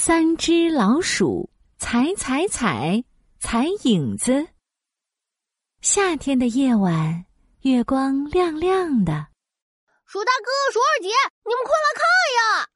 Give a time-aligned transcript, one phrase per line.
[0.00, 3.02] 三只老鼠踩踩踩
[3.40, 4.46] 踩影子。
[5.82, 7.26] 夏天的夜晚，
[7.62, 9.26] 月光亮亮的。
[10.06, 11.08] 鼠大哥、鼠二姐，
[11.44, 12.04] 你们快来看
[12.38, 12.68] 呀！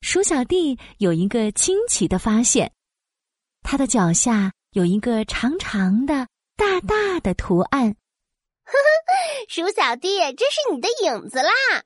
[0.00, 2.72] 鼠小弟有一个惊奇的发现，
[3.64, 7.96] 他的脚下有一个长长的、大大的图案。
[8.62, 11.82] 呵呵，鼠小弟，这是你的影子啦！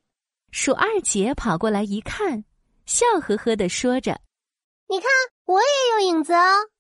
[0.53, 2.45] 鼠二姐跑过来一看，
[2.85, 4.21] 笑呵呵的说着。
[4.91, 5.07] 你看，
[5.45, 6.71] 我也有影子哦。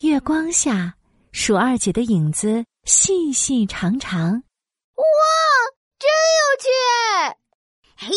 [0.00, 0.96] 月光下，
[1.32, 4.42] 鼠二姐的影子细细长长，
[4.96, 5.04] 哇，
[5.98, 6.68] 真有趣！
[7.96, 8.08] 嘿，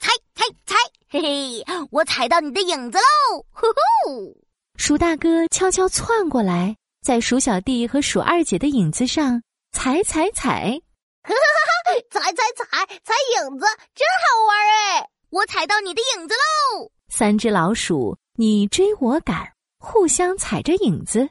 [0.00, 0.74] 踩踩踩，
[1.08, 3.46] 嘿嘿，我踩到你的影子喽！
[3.52, 4.36] 呼呼！
[4.76, 10.80] 鼠大哥悄悄窜过来，在鼠小弟和鼠二姐的影子上踩踩踩，
[11.22, 11.36] 哈哈
[11.84, 12.00] 哈！
[12.10, 12.64] 踩踩踩
[13.04, 15.08] 踩影子，真好玩哎！
[15.30, 16.90] 我踩到你的影子喽！
[17.08, 18.18] 三只老鼠。
[18.40, 21.28] 你追我赶，互相踩着影子，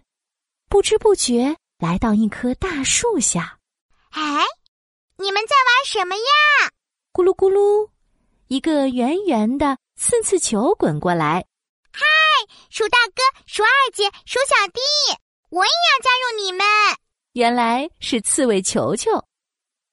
[0.67, 3.59] 不知不觉来到一棵大树下。
[4.09, 4.43] 哎，
[5.15, 6.69] 你们在玩什么呀？
[7.13, 7.89] 咕噜咕噜，
[8.47, 11.45] 一个圆圆的刺刺球滚过来。
[11.93, 12.03] 嗨，
[12.69, 14.81] 鼠大哥、鼠二姐、鼠小弟，
[15.49, 16.65] 我也要加入你们。
[17.31, 19.11] 原来是刺猬球球，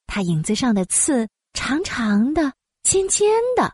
[0.08, 3.72] 它影子上的刺长长的、尖尖的。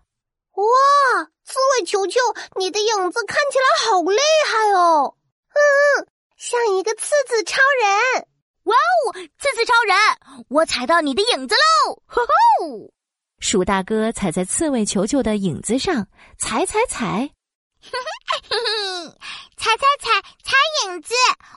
[1.84, 2.20] 球球，
[2.56, 5.16] 你的影子看起来好厉害哦！
[5.50, 8.26] 嗯，像一个刺刺超人。
[8.64, 9.96] 哇哦，刺刺超人，
[10.48, 12.02] 我踩到你的影子喽！
[12.06, 12.92] 吼吼，
[13.40, 16.06] 鼠大哥踩在刺猬球球的影子上，
[16.38, 17.30] 踩踩踩，
[17.80, 17.90] 嘿
[18.48, 18.56] 嘿，
[19.56, 21.14] 踩踩踩踩影子，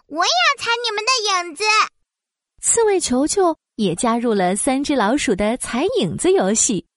[0.08, 1.64] 我也要踩你们的影子。
[2.62, 6.88] 刺猬球球也加入了三只老鼠的踩影子游戏。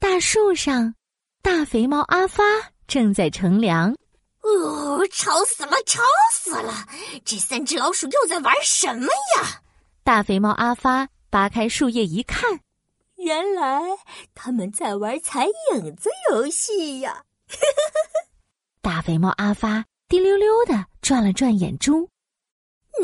[0.00, 0.94] 大树上。
[1.42, 2.42] 大肥猫阿发
[2.86, 3.94] 正在乘凉，
[4.42, 6.02] 哦，吵死了，吵
[6.32, 6.86] 死了！
[7.24, 9.62] 这三只老鼠又在玩什么呀？
[10.04, 12.60] 大肥猫阿发扒开树叶一看，
[13.16, 13.80] 原来
[14.34, 17.24] 他们在玩踩影子游戏呀！
[18.82, 22.08] 大肥猫阿发滴溜溜的转了转眼珠，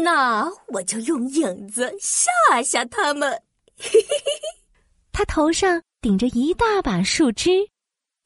[0.03, 3.43] 那我就用影子吓吓他们。
[5.13, 7.71] 他头上顶着一大把树枝。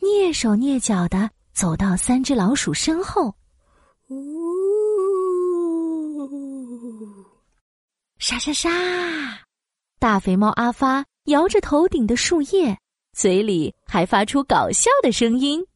[0.01, 3.35] 蹑手蹑脚的走到三只老鼠身后，
[4.09, 4.17] 呜，
[8.19, 8.71] 沙沙沙！
[9.99, 12.79] 大肥猫阿发摇着头顶的树叶，
[13.13, 15.67] 嘴里还发出搞笑的声音：“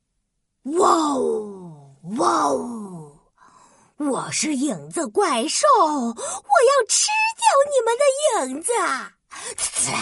[0.78, 3.20] 哇哦，哇哦！
[3.98, 6.16] 我是影子怪兽，我要
[6.88, 8.04] 吃掉你们的
[8.48, 8.72] 影子！”
[9.54, 9.98] 呲啦，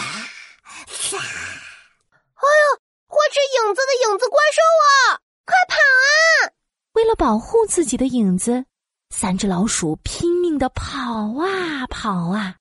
[0.87, 1.17] 呲！
[1.17, 2.79] 哎呀！
[3.07, 5.21] 会吃影子的影子怪兽啊！
[5.45, 6.49] 快跑啊！
[6.93, 8.65] 为了保护自己的影子，
[9.09, 12.57] 三只老鼠拼命的跑啊跑啊。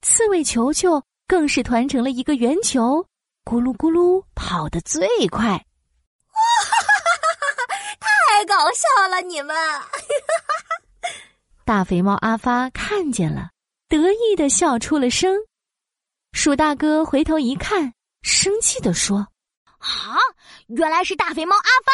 [0.00, 3.06] 刺猬球球更是团成了一个圆球，
[3.44, 5.50] 咕噜咕噜跑得最快。
[5.50, 7.76] 哇哈哈哈哈！
[8.00, 9.54] 太搞笑了，你们！
[11.64, 13.50] 大肥猫阿发看见了，
[13.88, 15.36] 得意的笑出了声。
[16.32, 19.28] 鼠大哥回头一看，生气的说。
[19.78, 20.18] 啊！
[20.66, 21.92] 原来是大肥猫阿发，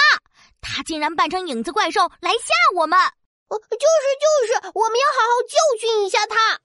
[0.60, 2.98] 他竟然扮成影子怪兽来吓我们！
[2.98, 6.60] 呃，就是就是，我们要好好教训一下他。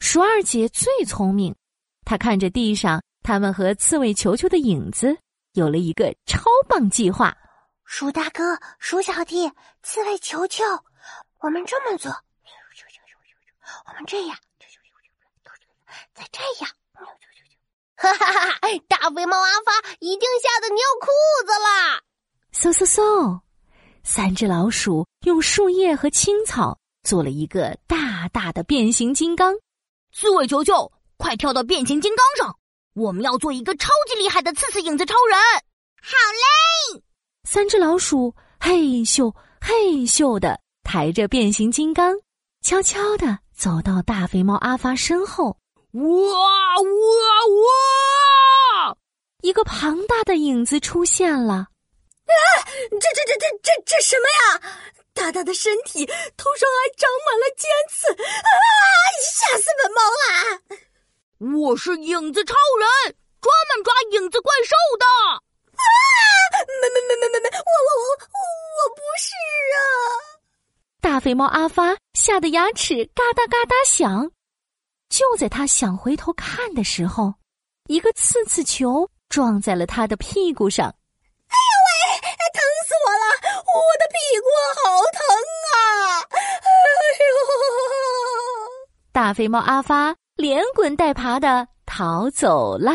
[0.00, 1.54] 鼠二姐最聪明，
[2.04, 5.16] 她看着地上他们和刺猬球球的影子，
[5.52, 7.36] 有了一个超棒计划。
[7.84, 9.50] 鼠大哥、鼠小弟、
[9.82, 10.64] 刺猬球球，
[11.40, 12.10] 我们这么做，
[13.86, 14.36] 我们这样，
[16.14, 16.74] 再这样。
[17.96, 18.58] 哈哈哈！
[18.88, 21.06] 大肥猫阿发一定吓得尿裤
[21.46, 22.02] 子啦！
[22.64, 23.40] 嗖嗖嗖，
[24.04, 29.54] 三只老鼠用树叶和青草做了一个大大的变形金刚。
[30.14, 32.56] 刺猬球球，快跳到变形金刚上！
[32.94, 35.38] 我们要做一个超级厉害的刺刺影子超人。
[36.00, 36.16] 好
[36.94, 37.02] 嘞！
[37.46, 42.14] 三只老鼠嘿咻嘿咻的抬着变形金刚，
[42.62, 45.58] 悄悄的走到大肥猫阿发身后。
[45.92, 46.84] 哇哇
[48.86, 48.96] 哇！
[49.42, 51.66] 一个庞大的影子出现了。
[52.34, 52.64] 啊！
[52.90, 54.60] 这这这这这这什么呀？
[55.14, 56.04] 大大的身体，
[56.36, 58.12] 头上还长满了尖刺！
[58.12, 58.50] 啊！
[59.22, 61.58] 吓死本猫了！
[61.58, 65.06] 我是影子超人，专门抓影子怪兽的。
[65.06, 65.40] 啊！
[66.80, 69.34] 没没没没没没，我我我我不是
[69.76, 69.78] 啊！
[71.00, 74.30] 大肥猫阿发吓得牙齿嘎哒嘎哒响。
[75.10, 77.34] 就在他想回头看的时候，
[77.86, 80.94] 一个刺刺球撞在了他的屁股上。
[83.74, 84.82] 我的屁股好
[85.12, 85.18] 疼
[85.74, 85.76] 啊，
[86.30, 86.68] 哎
[87.20, 87.26] 呦，
[89.12, 92.92] 大肥猫阿发连滚带爬的逃走了。